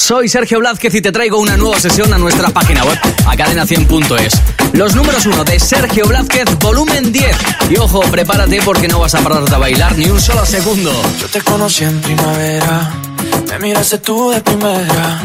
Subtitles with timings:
[0.00, 4.32] Soy Sergio Blázquez y te traigo una nueva sesión a nuestra página web, acadena100.es.
[4.72, 7.36] Los números uno de Sergio Blázquez, volumen 10.
[7.68, 10.90] Y ojo, prepárate porque no vas a parar de bailar ni un solo segundo.
[11.20, 12.90] Yo te conocí en primavera,
[13.50, 15.22] me miraste tú de primera.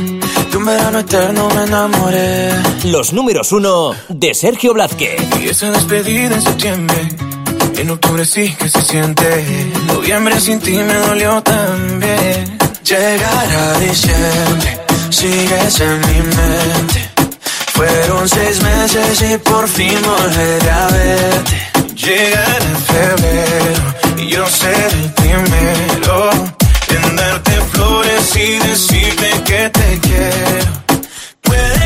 [0.51, 2.52] De un verano eterno me enamoré.
[2.84, 5.21] Los números uno de Sergio Blázquez.
[5.42, 7.07] Y esa despedida en septiembre.
[7.78, 9.71] En octubre sí que se siente.
[9.88, 12.64] Noviembre sin ti me dolió también.
[12.86, 14.79] Llegará diciembre,
[15.09, 17.10] sigues en mi mente.
[17.73, 21.71] Fueron seis meses y por fin volveré a verte.
[21.96, 26.29] Llegará febrero y yo seré el primero
[26.89, 30.71] en darte flores y decirte que te quiero.
[31.41, 31.85] Puede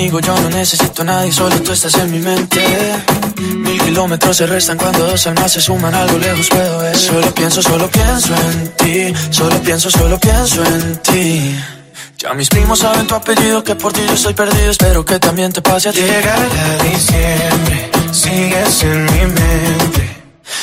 [0.00, 2.60] a amigos, yo no necesito a nadie, solo tú estás en mi mente.
[3.36, 6.96] Mil kilómetros se restan cuando dos almas se suman, algo lejos puedo ver.
[6.96, 11.56] Solo pienso, solo pienso en ti, solo pienso, solo pienso en ti.
[12.18, 15.52] Ya mis primos saben tu apellido, que por ti yo estoy perdido, espero que también
[15.52, 16.00] te pase a ti.
[16.00, 16.48] Llegará
[16.82, 20.16] diciembre, sigues en mi mente.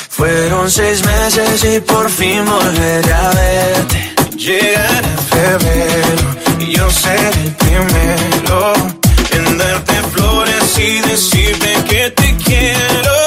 [0.08, 4.14] Fueron seis meses y por fin volveré a verte.
[4.36, 8.98] Llegará febrero y yo seré el primero
[9.32, 13.17] en darte flores y decirte que te quiero.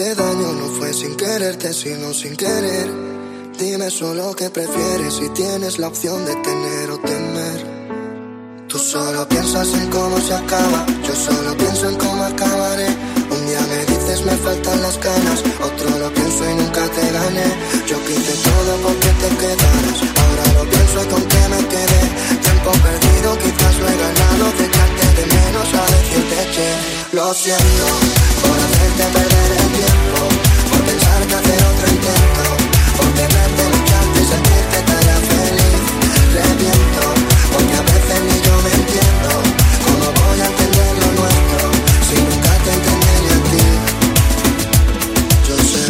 [0.00, 2.88] Hice daño no fue sin quererte, sino sin querer.
[3.58, 7.60] Dime solo qué prefieres si tienes la opción de tener o temer.
[8.68, 12.88] Tú solo piensas en cómo se acaba, yo solo pienso en cómo acabaré.
[13.30, 17.48] Un día me dices me faltan las ganas, otro lo pienso y nunca te gané.
[17.86, 22.02] Yo quité todo porque te quedaras, ahora lo pienso y con qué me quedé.
[22.46, 28.29] Tiempo perdido, quizás lo he ganado, de echarte de menos a decirte que lo siento
[28.50, 30.20] el tiempo,
[30.70, 32.44] por pensar que hacer otro intento,
[32.96, 35.82] por tenerte luchando y sentirte tan feliz.
[36.34, 37.04] Reviento,
[37.52, 39.30] porque a veces ni yo me entiendo.
[39.84, 41.62] ¿Cómo voy a entender lo nuestro
[42.08, 43.66] si nunca te entendí a ti?
[45.48, 45.86] Yo sé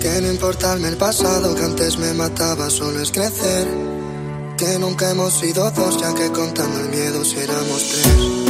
[0.00, 3.68] que no importarme el pasado que antes me mataba, solo es crecer.
[4.56, 8.41] Que nunca hemos sido dos, ya que contando el miedo si tres.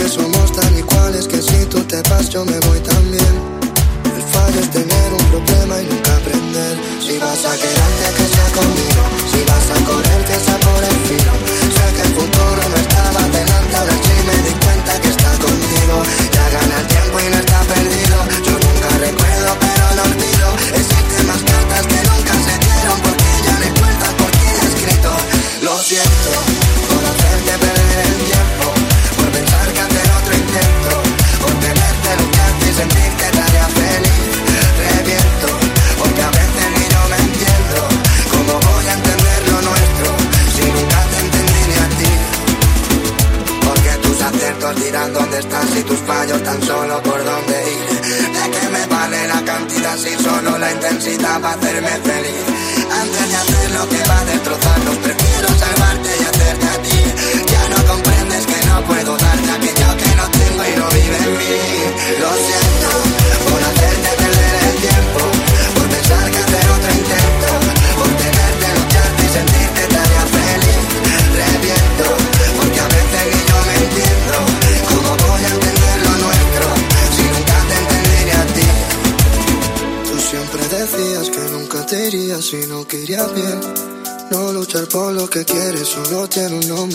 [0.00, 3.34] Porque somos tan iguales que si tú te vas yo me voy también.
[4.16, 5.59] El fallo es tener un problema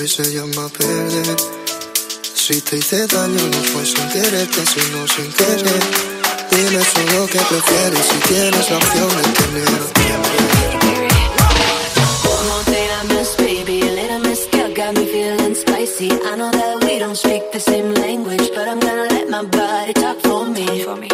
[0.06, 1.36] y se llama perder.
[2.36, 5.82] Si te hice daño no fue sin quererte, sino sin querer.
[6.52, 9.96] Dime solo que prefieres si tienes la opción de tener.
[14.76, 16.12] got me feeling spicy.
[16.12, 19.94] I know that we don't speak the same language, but I'm gonna let my body
[19.94, 20.84] talk for me.
[20.84, 21.08] For me.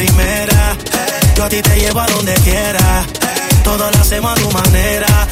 [0.00, 0.76] primera.
[1.36, 3.04] Yo a ti te llevo a donde quiera.
[3.62, 5.28] Todo lo hacemos a tu manera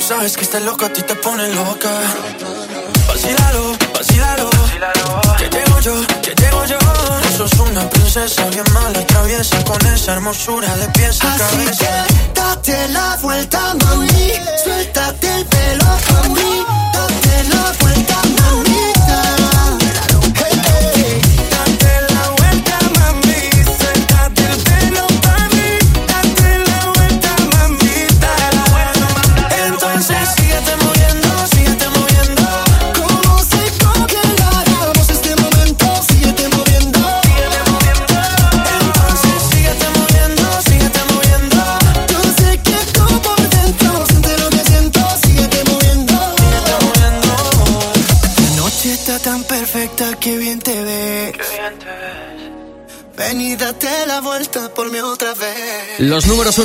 [0.00, 1.90] sabes que este loco a ti te pone loca.
[3.08, 4.50] Vacílalo, vacílalo.
[5.38, 6.78] Que llego yo, que llego yo.
[7.90, 11.84] princesa bien mala traviesa con esa hermosura de pies a Así cabeza.
[11.84, 14.32] que date la vuelta, mami.
[14.64, 16.64] Suéltate el pelo, mami.
[16.92, 18.09] Date la vuelta,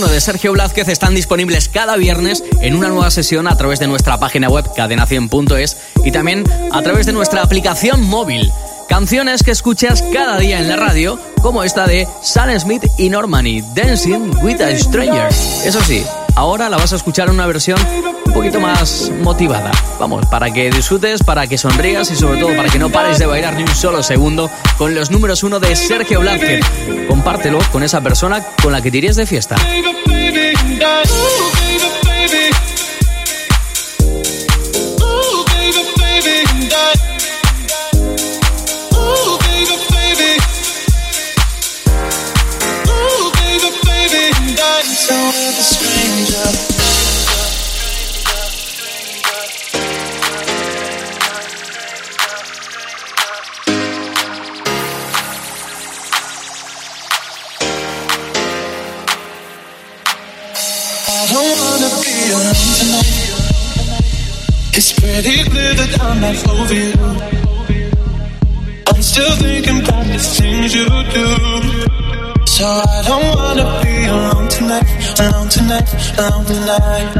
[0.04, 4.20] de Sergio Blázquez están disponibles cada viernes en una nueva sesión a través de nuestra
[4.20, 8.52] página web cadena100.es y también a través de nuestra aplicación móvil.
[8.90, 13.62] Canciones que escuchas cada día en la radio, como esta de Sam Smith y Normani,
[13.74, 15.30] Dancing with a Stranger.
[15.64, 16.04] Eso sí,
[16.36, 17.80] ahora la vas a escuchar en una versión
[18.26, 19.72] un poquito más motivada.
[20.00, 23.26] Vamos, para que disfrutes, para que sonrías y sobre todo para que no pares de
[23.26, 26.66] bailar ni un solo segundo con los números uno de Sergio Blázquez.
[27.08, 29.56] Compártelo con esa persona con la que te de fiesta.
[68.88, 72.05] I'm still thinking about the things you do.
[72.56, 74.88] So I don't wanna be alone tonight,
[75.20, 77.12] alone tonight, alone tonight.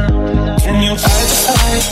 [0.64, 1.84] Can you fight the fight?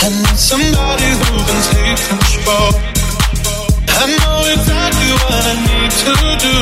[0.00, 2.72] I need somebody who can take control.
[3.92, 6.12] I know exactly what I need to
[6.48, 6.56] do.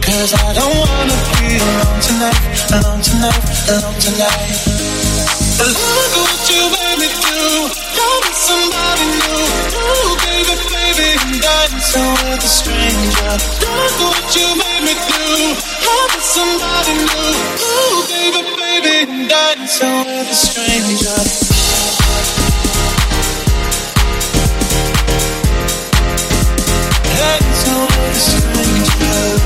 [0.00, 2.40] Cause I don't wanna be alone tonight,
[2.72, 4.48] alone tonight, alone tonight.
[5.60, 7.68] Look what you made me do.
[8.00, 9.44] You're somebody new.
[9.76, 13.32] Ooh, baby, baby, I'm dancing with a stranger.
[13.60, 15.22] Look what you made me do.
[15.82, 17.34] You're somebody new.
[17.66, 21.18] Ooh, baby, baby, I'm dancing with a stranger.
[27.16, 29.42] Dancing with a stranger.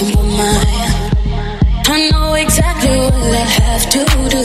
[0.00, 0.68] Of my mind.
[1.90, 4.00] I know exactly what I have to
[4.34, 4.44] do.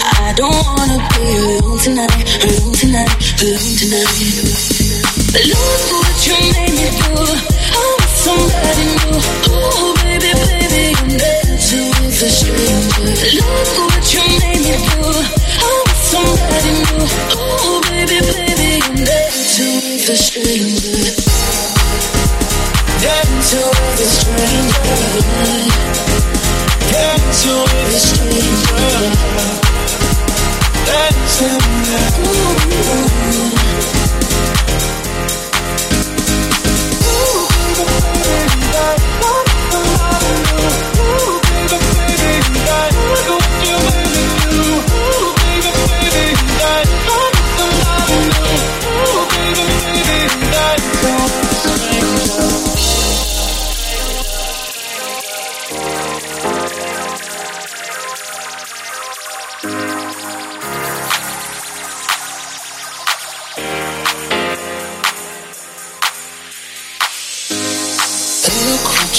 [0.00, 3.10] I don't wanna be alone tonight, alone tonight,
[3.42, 4.76] alone tonight.
[5.50, 5.65] Look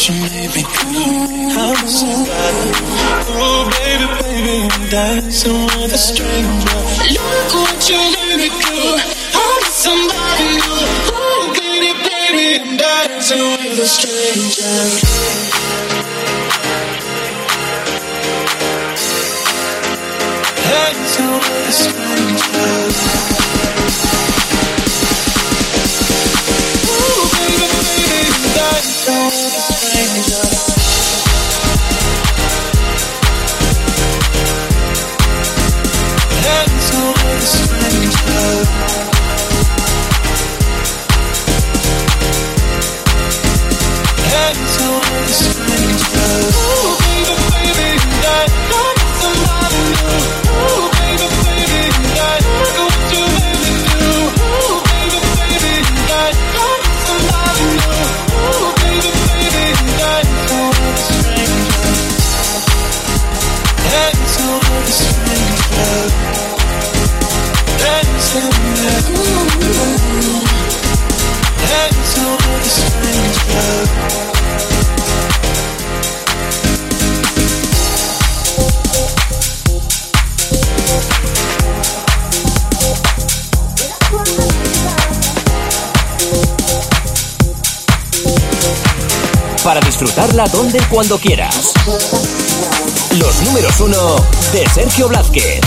[0.09, 1.03] you made me do.
[1.59, 2.71] I'm somebody.
[3.35, 6.79] Oh, baby, baby, I'm dancing with a stranger.
[7.11, 8.77] Look what you made me do.
[9.35, 10.87] I'm somebody new.
[11.11, 14.75] Oh, baby, baby, I'm dancing with a stranger.
[20.63, 23.27] Dancing with a stranger.
[90.37, 91.73] Disfrutarla donde y cuando quieras.
[93.17, 94.15] Los números uno
[94.51, 95.61] de Sergio Blázquez.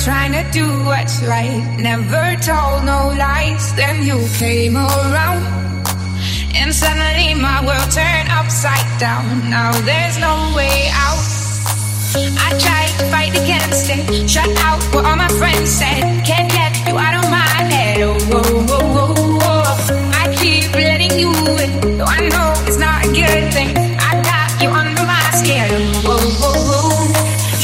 [0.00, 1.64] trying to do what's right.
[1.78, 3.74] Never told no lies.
[3.74, 5.73] Then you came around.
[6.56, 9.50] And suddenly my world turned upside down.
[9.50, 11.20] Now there's no way out.
[12.14, 14.30] I tried to fight against it.
[14.30, 16.00] Shut out what all my friends said.
[16.24, 18.00] Can't get you out of my head.
[18.02, 19.62] Oh, whoa, whoa, whoa, whoa.
[20.22, 21.98] I keep letting you in.
[21.98, 23.74] Though I know it's not a good thing.
[23.98, 25.68] I got you under my skin.
[26.06, 26.84] Whoa, whoa, whoa.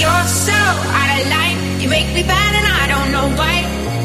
[0.01, 0.59] You're so
[0.99, 3.57] out of line You make me bad and I don't know why.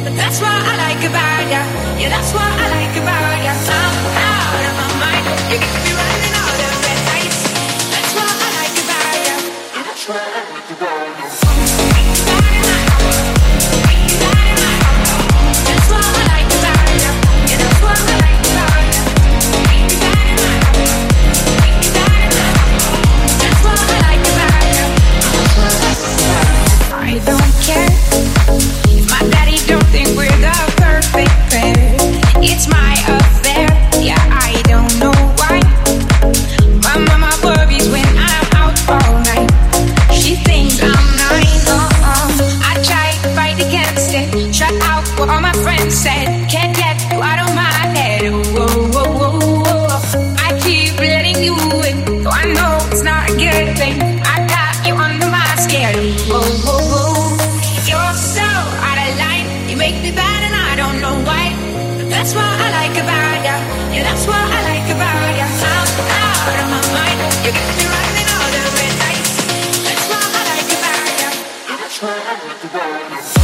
[0.03, 1.62] But that's what I like about ya.
[1.97, 3.04] Yeah, that's what I like about ya.
[73.07, 73.34] Yes.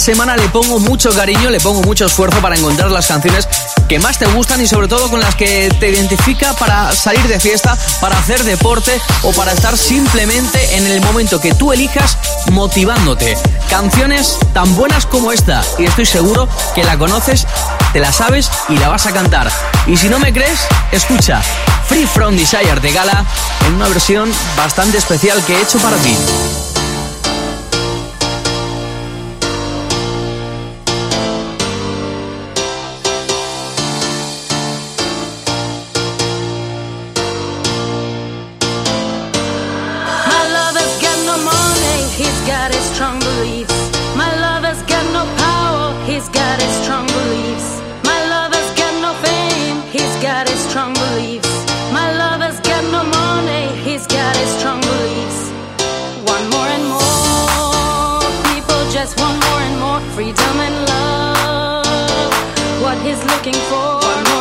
[0.00, 3.46] Semana le pongo mucho cariño, le pongo mucho esfuerzo para encontrar las canciones
[3.86, 7.38] que más te gustan y sobre todo con las que te identifica para salir de
[7.38, 12.16] fiesta, para hacer deporte o para estar simplemente en el momento que tú elijas
[12.50, 13.36] motivándote.
[13.68, 17.46] Canciones tan buenas como esta y estoy seguro que la conoces,
[17.92, 19.52] te la sabes y la vas a cantar.
[19.86, 20.60] Y si no me crees,
[20.92, 21.42] escucha
[21.86, 23.26] Free From Desire de Gala
[23.66, 26.16] en una versión bastante especial que he hecho para ti.
[60.20, 62.32] freedom and love.
[62.82, 64.39] What he's looking for.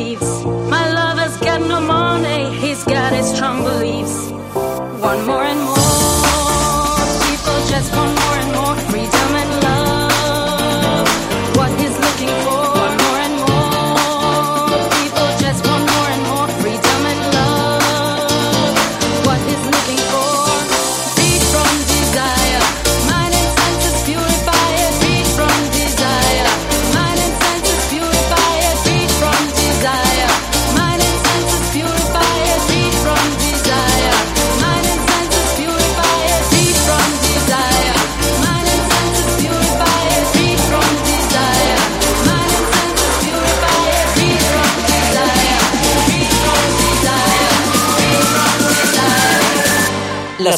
[0.00, 0.59] leaves.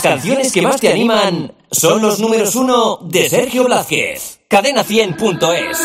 [0.02, 4.40] Las canciones que más te animan son los números uno de Sergio Blázquez.
[4.50, 5.78] Cadena100.es.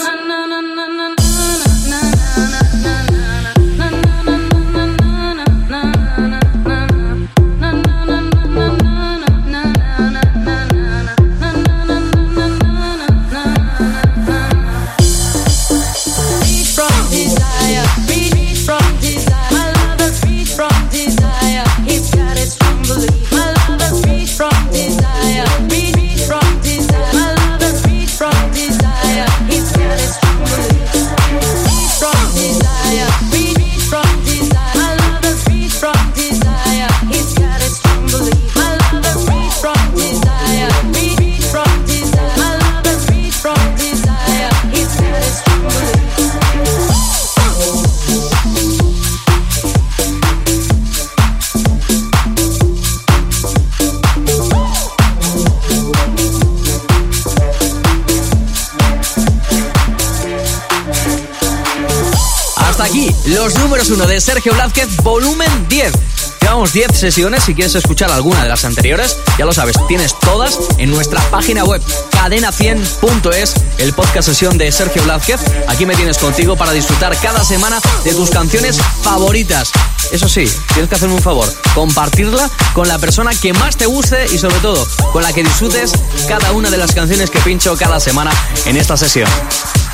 [63.48, 65.94] los números 1 de Sergio Blázquez, volumen 10.
[66.42, 70.60] Llevamos 10 sesiones, si quieres escuchar alguna de las anteriores, ya lo sabes, tienes todas
[70.78, 71.82] en nuestra página web
[72.12, 75.40] cadena100.es, el podcast sesión de Sergio Blázquez.
[75.70, 79.72] Aquí me tienes contigo para disfrutar cada semana de tus canciones favoritas.
[80.12, 84.26] Eso sí, tienes que hacerme un favor, compartirla con la persona que más te guste
[84.26, 85.94] y sobre todo con la que disfrutes
[86.28, 88.32] cada una de las canciones que pincho cada semana
[88.66, 89.30] en esta sesión.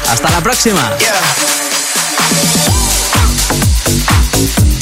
[0.09, 0.91] Hasta la próxima.
[3.85, 4.72] Thank you.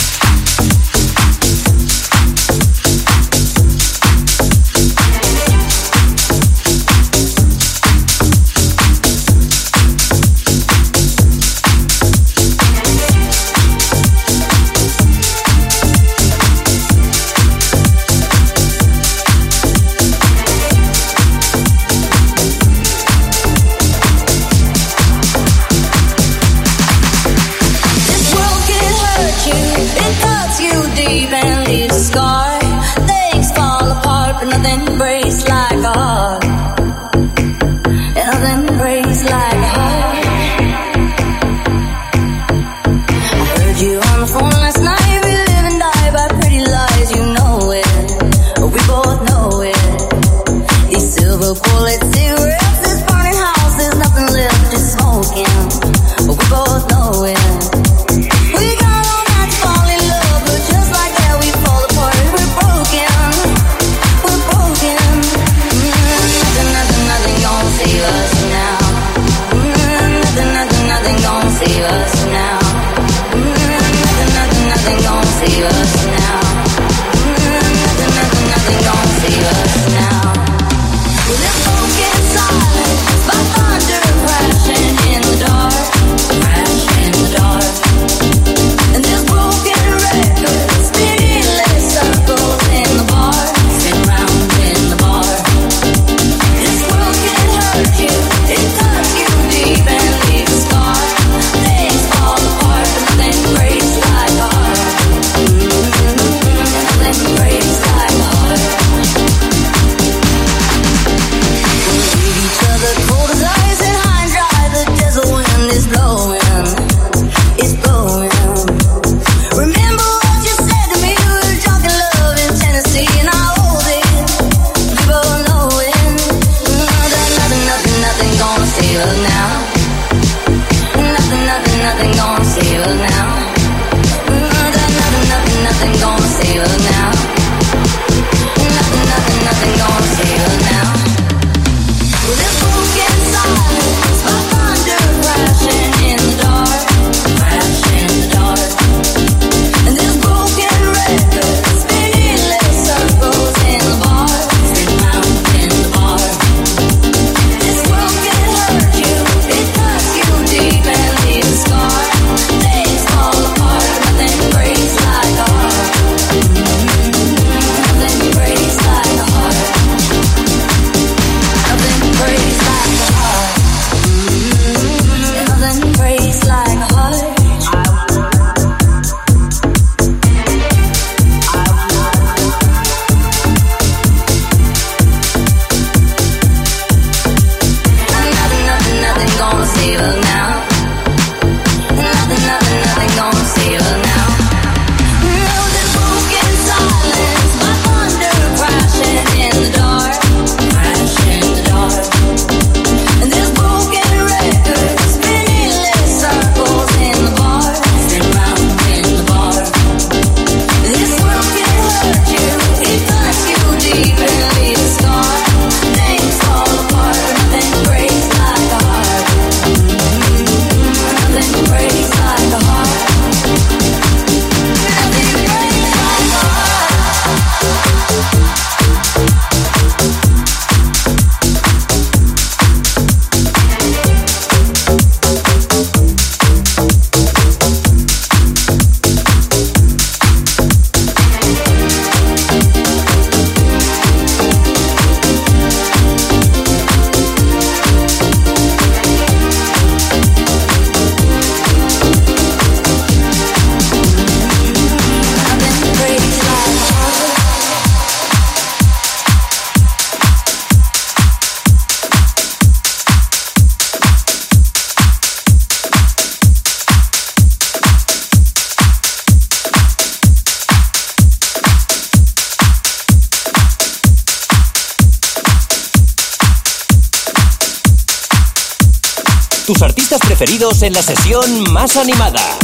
[280.71, 282.57] Preferidos en la sesión más animada.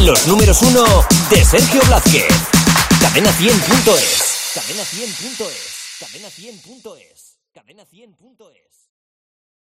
[0.00, 0.84] Los números uno
[1.30, 2.26] de Sergio Blázquez.
[3.00, 4.54] Cadena 100.es.
[7.52, 8.63] Cadena 100.es.